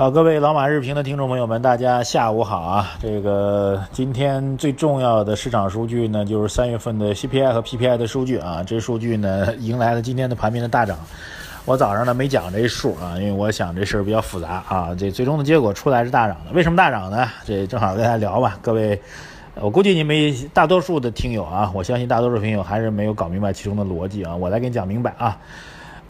[0.00, 2.92] 好，各位老马日评的听众朋友们，大家下午好啊！
[3.02, 8.64] 这个今天最重要的市场数据呢，就是三月份的 CPI 和 PPI 的数据啊。
[8.66, 10.98] 这数据呢，迎来了今天的盘面的大涨。
[11.66, 14.96] 我早上呢没讲这数啊，因为我想这事儿比较复杂啊。
[14.98, 17.28] 这最终的结果出来是大涨的，为什么大涨呢？
[17.44, 18.58] 这正好跟大家聊吧。
[18.62, 18.98] 各位，
[19.56, 24.34] 我估计你们大多数的听友啊，我相信大多数听友还是没有搞明白其中的逻辑啊。
[24.34, 25.36] 我来给你讲明白啊。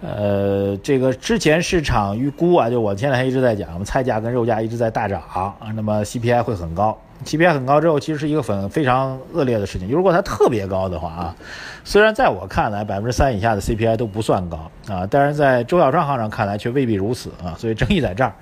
[0.03, 9.87] 呃，这个之前市场预估啊，就我前两天一直在讲，我们菜价跟肉价一直在大涨啊，那么 CPI 会很高，CPI 很高之后，其实是一个很非常恶劣的事情。
[9.91, 11.37] 如果它特别高的话啊，
[11.85, 18.33] 虽然在我看来百分之三以下的 CPI 都不算高啊，但是在周小川行长看来却未必如此啊，所以争议在这儿。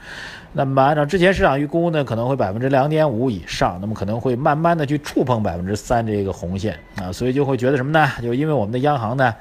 [0.53, 8.09] 那么按照之前市场预估呢，可能会百分之两点五以上，那么可能会慢慢的去触碰百分之三这个红线啊，所以就会觉得什么呢？
[8.23, 9.35] 就因为我们的央行呢。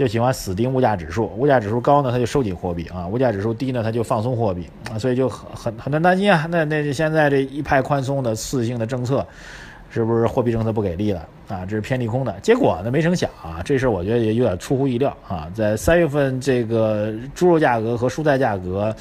[0.00, 4.98] 就喜欢死盯物价指数，物价指数高呢，它就收紧货币啊；物价指数低呢，它就放松货币啊。
[4.98, 9.26] 所以就很很很难担心啊，那那现在这一派宽松的次性的政策，
[9.90, 11.66] 是不是货币政策不给力了啊？
[11.66, 12.90] 这是偏利空的结果呢？
[12.90, 15.50] 没成想啊，这事儿我觉得也有点出乎意料啊。
[15.54, 18.96] 在三月份这个猪肉价格和蔬菜价格。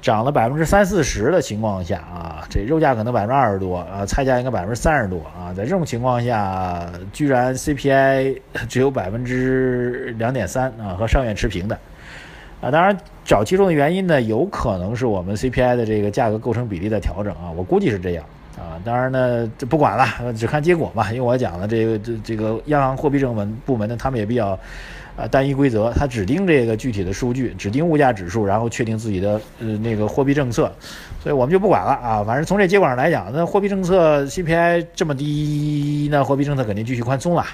[0.00, 11.78] 涨了百分之三四十的情况下啊，这肉价可能百分之二十多啊，菜价应该百分之三十多啊，在这种情况下，居然 CPI 只有百分之两点三啊，和上月持平的
[12.60, 12.70] 啊。
[12.70, 18.24] 当然，找其中的原因呢，有可能是我们 CPI 的这个价格构成比例的调整啊，我估计是这样
[18.56, 18.78] 啊。
[18.84, 21.10] 当然呢，这不管了，只看结果吧。
[21.12, 24.58] 因为我讲了这个这这个央行货币政策部门呢，他们也比较。
[25.18, 30.72] 啊，单一规则，它指定这个具体的数据，指定物价指数，然后确定自己的呃那个货币政策，
[31.20, 32.22] 所以我们就不管了啊。
[32.22, 37.44] 反正从这结果上来讲，那货币政策 CPI 这么低，那货币政策肯定继续宽松了，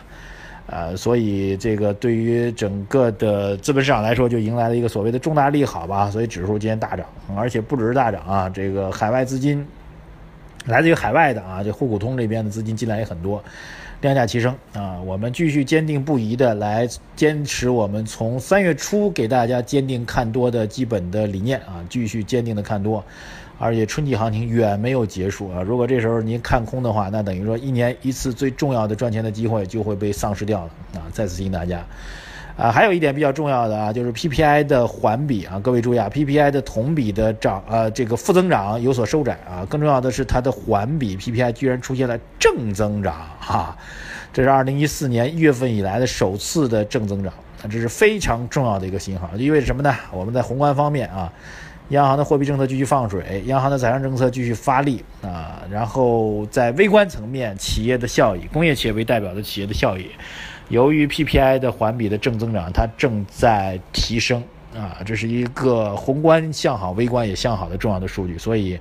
[0.66, 6.10] 呃，所以这个对于整个的资本市场来说，就迎来了一个所谓的重大利好吧。
[6.10, 9.66] 所以指数今天大涨，而且不只是大涨啊，这个海外资金
[10.66, 13.42] 来自于海外的啊，这沪股通这边的资金进来也很多。
[14.00, 15.00] 量价齐升啊！
[15.00, 23.03] 我们继续坚定不移的来坚持我们从三月初给大家坚定看多的基本的理念啊，继续坚定的看多，
[23.59, 25.62] 而且春季行情远没有结束啊！
[25.62, 31.09] 如果这时候您看空的话，那等于说一年一次最重要的赚钱的机会就会被丧失掉了啊！
[31.12, 31.82] 再次提醒大家。
[32.56, 39.66] 啊，还有一点比较重要的啊，就是 PPI 的环比啊，各位注意啊，PPI 的同比的涨，呃，这个负增长有所收窄啊。
[39.69, 43.76] 更重要的是，它的环比 PPI 居然出现了正增长哈，
[44.32, 47.32] 这是2014年一月份以来的首次的正增长，
[47.64, 49.93] 这是非常重要的一个信号，意味着什么呢？
[50.12, 51.32] 我们在宏观方面啊，
[51.88, 60.09] 央行的货币政策继续放水，央行的财政政策继续发力啊，然后在微观层面，企业的效益，工业企业为代表的企业的效益。
[60.69, 64.42] 由于 PPI 的环比的正增长，它正在提升
[64.75, 68.78] 啊，这是一个宏观向好、微观也向好的重要的数据，所以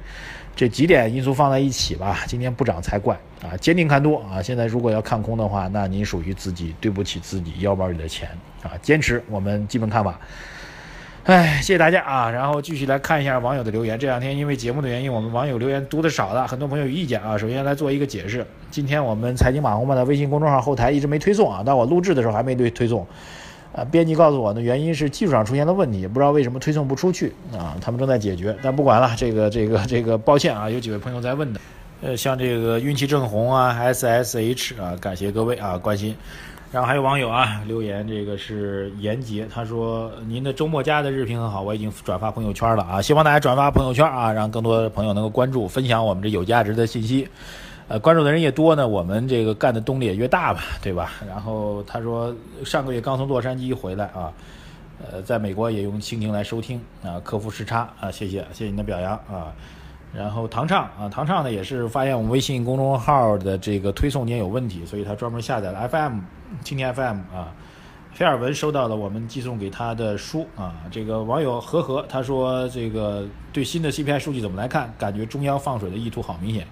[0.56, 3.58] 这几点因素放在一起吧，今天不涨才怪啊！
[3.58, 4.42] 坚定看多啊！
[4.42, 8.30] 现在如果要看空的话，那您属于自己对不起自己腰包里的钱
[8.62, 8.72] 啊！
[8.82, 10.20] 坚持我们基本看法。
[11.26, 12.30] 哎，谢谢大家啊！
[12.30, 13.98] 然后继续来看一下网友的留言。
[13.98, 17.38] 这两天因为节目的原因，我们网友留言读的少了，很多朋友有意见啊。
[17.38, 23.08] 首先来做一个解释，今天我们财经马红漫的微信公众号后台一直没推送啊，但我录制的时候还没对推送。
[23.72, 28.54] 呃，编辑告诉我呢，原因是技术上出现了问题，不知道为什么推送不出去啊，他们正在解决。
[28.62, 31.60] 但不管了，这个这个这个，抱歉啊，有几位朋友在问的，
[32.02, 36.14] 呃，像这个运气正红啊，SSH 啊，感谢各位啊关心。
[36.74, 47.28] 然后还有网友啊留言，这个是严杰，他说您的周末家的日评很好，我已经转发朋友圈了啊，希望大家转发朋友圈啊，让更多的朋友能够关注、分享我们这有价值的信息。
[47.88, 51.12] 呃，关注的人越多呢，我们这个干的动力也越大吧，对吧？
[51.28, 52.36] 然后他说
[52.66, 54.34] 上个月刚从洛杉矶回来啊，
[55.12, 59.54] 呃，在美国也用蜻蜓来收听啊，克服时差啊，谢谢谢谢您的表扬啊。
[60.16, 66.20] 然后唐畅啊，唐畅呢也是发现我们微信公众号的这个推送间有问题，所以他专门下载了 FM。
[66.64, 67.52] 青年 FM 啊，
[68.12, 70.76] 菲尔文收到了我们寄送给他的书啊。
[70.92, 74.94] 这个网友和和他说，这个对新的 CPI 数据怎么来看？
[75.00, 76.68] 感觉中央放水的意图好明显，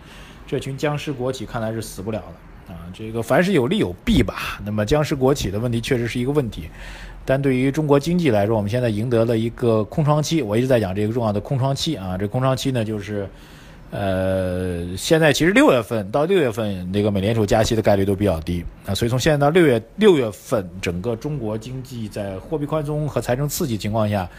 [0.46, 2.34] 这群僵尸国企看来是死不了了
[2.72, 2.88] 啊。
[2.94, 4.60] 这个凡事有利有弊吧。
[4.66, 6.70] 那么僵尸国企的问题确实是一个问题，
[7.26, 10.42] 但对于中国经济来说，我们现在赢得了一个空窗期。
[10.42, 12.18] 我一直在讲这个重要的空窗期啊。
[12.18, 13.28] 这空窗期呢，就是
[13.92, 24.30] 呃，现在其实六月份到六月份那个美联储加息的概率都比较低啊，所以从现在到六月六月份，整个中国经济在货币宽松和财政刺激情况下，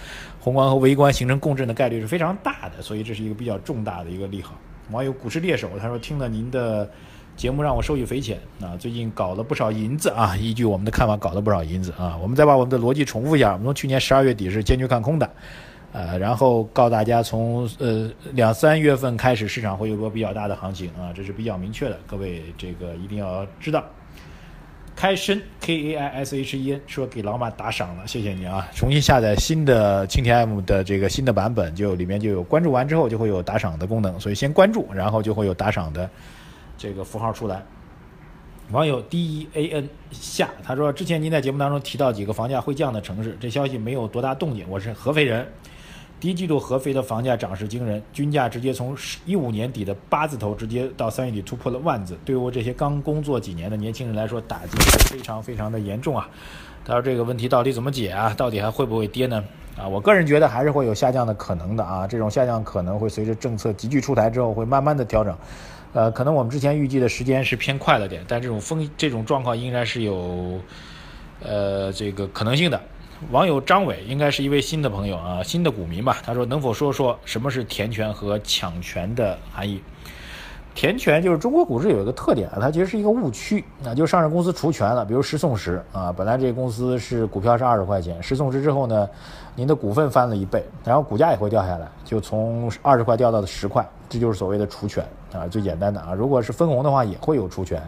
[0.41, 4.59] 宏观和微观形成共振的概率是非常大的，所以这是一个比较重大的一个利好。
[4.91, 6.91] 网友股市猎手他说听了您的
[7.37, 15.29] 节目让我受益匪浅啊，最近搞了不少银子啊，依据我们的看法搞了不少银子啊，我们再把我们的逻辑重复一下，我们从去年十二月底是坚决看空的。
[15.93, 23.85] 呃，然后告大家，从呃两三月份开始，市场会有个比较大的行情啊，这是比较明确的，各位这个一定要知道。
[24.95, 28.69] 开深 K A I S H E N 说给老马打赏了，谢谢你啊！
[28.75, 36.09] 重新下载新的蜻蜓 M 的这个新的版本，就里面就有关注完之后就会有打赏的功能，所以先关注，然后就会有打赏的
[36.83, 37.63] 这个符号出来。
[38.73, 44.67] 网友 D E A N 夏他说，之前您在节目当中提到几个房价会降的城市，这消息没有多大动静。
[44.69, 45.47] 我是合肥人。
[46.19, 52.19] 第一季度合肥的房价涨势惊人，均价直接从一五年底的八字头，直接到三月底突破了万字。
[52.25, 56.29] 对于我这些刚工作几年的年轻人来说，打击是非常非常的严重啊！
[56.85, 58.35] 他说这个问题到底怎么解啊？
[58.37, 59.45] 到底还会不会跌呢？
[59.77, 62.07] 啊，我个人觉得还是会有下降的可能的啊！
[62.09, 65.37] 这种下降可能会随着政策急剧出台之后，会慢慢的调整。
[65.93, 70.61] 呃，可能我们之前预计的时间是偏快了点，但这种风这种状况应该是有
[71.43, 72.81] 呃这个可能性的。
[73.31, 76.19] 网友张伟应该是一位新的朋友啊，新的股民吧。
[76.25, 79.81] 他说：“能否说说什么是填权和抢权的含义？”
[80.75, 89.09] 填权就是中国股市有一个特点啊，它其实是一个误区啊，就上市公司除权了，比如十送十啊，本来这个公司是股票是二十块钱，十送十之后呢，
[89.55, 96.15] 您的股份翻了一倍，然后股价也会掉下来，就从二十块掉到了十块，这就是所谓的除权啊，最简单的啊。
[96.15, 97.81] 如果是分红的话，也会有除权。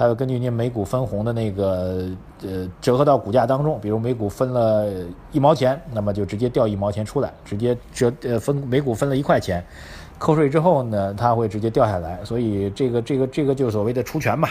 [0.00, 2.06] 它要根据您每股分红的那个
[2.42, 4.86] 呃折合到股价当中，比如每股分了
[5.30, 9.62] 一毛钱，那么就直接掉一毛钱出来，直接折呃分每股分了一块钱，
[10.18, 14.48] 扣税之后呢，它会直接掉下来，所以这个这个这个就所谓的除权嘛。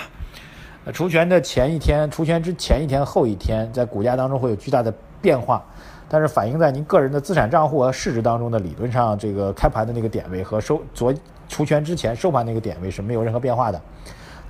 [0.94, 5.66] 除权的前一天，除权之前一天后一天，在股价当中会有巨大的变化，
[6.08, 11.12] 但是反映在您个人的资产账户和市值当中的理论上，这个开盘的那个点位和收昨
[11.48, 13.82] 除权之前收盘那个点位是没有任何变化的。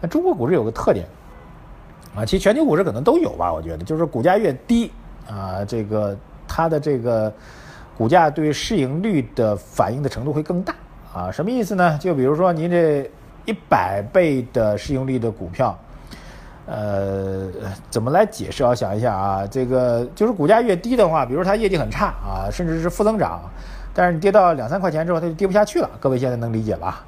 [0.01, 1.05] 那中国股市有个特点，
[2.15, 4.91] 啊，其实全球股市可能都有吧，我觉得就是股价越低，
[5.27, 6.17] 啊，这个
[6.47, 7.31] 它的这个
[7.97, 10.73] 股价对市盈率的反应的程度会更大，
[11.13, 11.97] 啊，什么意思呢？
[11.97, 13.09] 就比如说您这
[13.45, 15.77] 一百倍的市盈率的股票，
[16.65, 17.49] 呃，
[17.89, 18.63] 怎么来解释？
[18.63, 23.41] 要想一下啊，这个就是股价越低的话，比如它业绩很差啊，甚至是负增长，
[23.93, 25.89] 但是你跌到两三块钱之后，它就跌不下去了。
[25.99, 27.03] 各位现在能理解吧？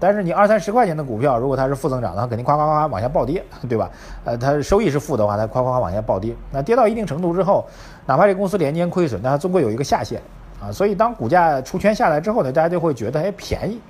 [0.00, 3.90] 但是你二三十块钱的股票，如果它是负增长的话，肯定夸夸夸往下暴跌， 对吧？
[4.24, 6.34] 呃，它收益是负的话，它夸夸夸往下暴跌。
[6.52, 7.66] 那跌到一定程度之后，
[8.06, 10.20] 哪怕这公司连年亏损，但它终归有一个下限
[10.62, 10.70] 啊。
[10.70, 13.80] 所以当股价出圈下来之后呢，大家就会觉得哎便宜，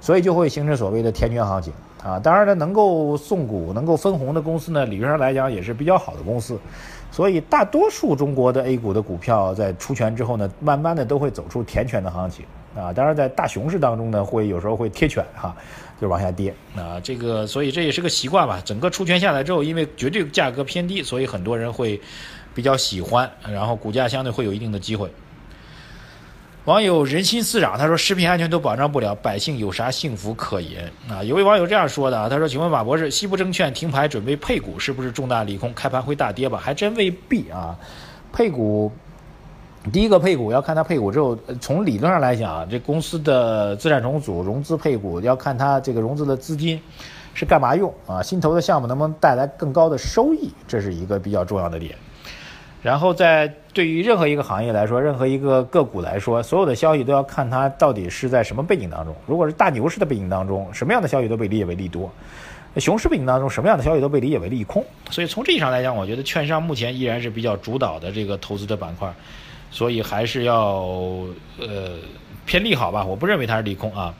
[0.00, 1.72] 所以就会形成所谓的填权行情
[2.04, 2.18] 啊。
[2.18, 6.58] 当然呢，能够送股、能够分红的公司呢，理论上来讲也是比较好的公司。
[7.10, 12.44] 所以大多数中国的 A 股的股票在出权之后呢，慢慢的都会走出填权的行情。
[12.76, 15.54] 啊，当然在大熊市当中呢，会有时候会贴权哈，
[16.00, 17.00] 就往下跌啊。
[17.02, 18.62] 这个所以这也是个习惯吧。
[18.64, 22.00] 整个出权下来之后，因为绝对价格偏低，所以很多人会
[22.54, 25.10] 比较喜欢，然后股价相对会有一定的机会。
[26.66, 31.24] 网友人心似壤，他说食品安全都保障不了，百姓有啥幸福可言啊？
[31.24, 35.74] 有位网友这样说的啊，他说：“请问马博士，西部证券停牌准备配股，是不是重大利空？
[35.74, 36.60] 开盘会大跌吧？
[36.62, 37.76] 还真未必啊，
[38.32, 38.92] 配股。”
[39.92, 46.78] 第一个配股要看它配股之后，从理论上来讲，这公司的资产重组、融资配股要看它这个融资的资金
[47.32, 48.22] 是干嘛用啊？
[48.22, 51.94] 新投的项目能不能带来更高的收益，这是一个比较重要的点。
[52.82, 59.14] 然后在对于任何一个行业来说，任何一个个股来说，所有的消息都要看它到底是在什么背景当中。
[59.26, 62.10] 如果是大牛市的背景当中，什么样的消息都被理解为利多；
[62.76, 64.84] 熊市背景当中，什么样的消息都被理解为利空。
[65.10, 69.10] 所以从这一上来讲，我觉得券商目前依然是比较主导的这个投资的板块。
[69.70, 70.84] 所以还是要
[71.58, 71.98] 呃
[72.46, 74.14] 偏利好吧，我不认为它是利空啊。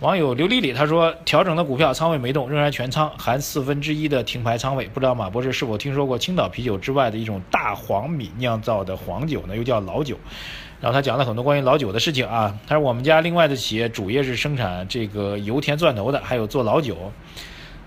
[0.00, 4.84] 网友刘丽丽他说，调整的股票仓位没动，仍然全仓，含四分之一的停牌仓位。
[4.86, 9.56] 不知道马博士是否听说过青岛啤酒之外的一种大黄米酿造的黄酒呢？
[9.56, 10.18] 又叫老酒。
[10.80, 12.58] 然后他讲了很多关于老酒的事情啊。
[12.66, 17.12] 他说我们家另外的企业主业是生产这个油田钻头的，还有做老酒。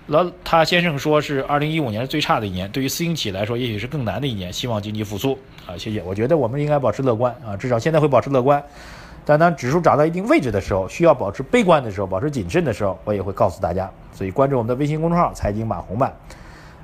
[0.06, 4.52] 老他先生说是二零一五年是最差的一年，对于私营企业来说，也许是更难的一年。
[4.52, 5.36] 希望经济复苏
[5.66, 6.00] 啊，谢谢。
[6.02, 8.62] 我觉得我们应该保持乐观啊，至少现在会保持乐观。
[9.24, 13.90] 但当指数涨到一定位置的时候，需要保持悲观的时候，保持谨慎的时候，我也会告诉大家。
[14.12, 16.14] 所以关注我们的微信公众号“财经马红漫”。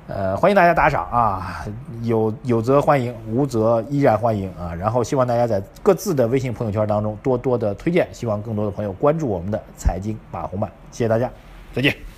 [0.07, 1.65] 呃，欢迎大家打赏啊，
[2.01, 4.75] 有有则欢迎，无则依然欢迎啊。
[4.75, 11.31] 然后希望大家在各自的微信朋友圈当中多多的推荐，希望更多的朋友关注我们的财经马红漫，谢谢大家，
[11.73, 12.12] 再见。